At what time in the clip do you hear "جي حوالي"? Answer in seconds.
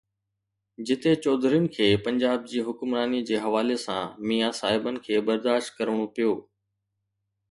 3.31-3.77